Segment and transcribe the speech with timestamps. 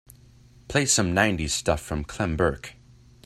[0.67, 2.73] Play some nineties stuff from Clem Burke.